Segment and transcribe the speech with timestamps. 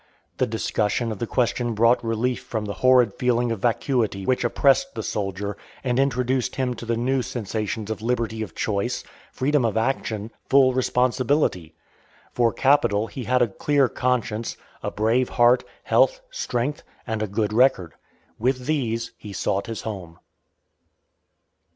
[0.37, 4.95] The discussion of the question brought relief from the horrid feeling of vacuity which oppressed
[4.95, 9.77] the soldier and introduced him to the new sensations of liberty of choice, freedom of
[9.77, 11.75] action full responsibility.
[12.33, 17.53] For capital he had a clear conscience, a brave heart, health, strength, and a good
[17.53, 17.93] record.
[18.39, 20.17] With these he sought his home.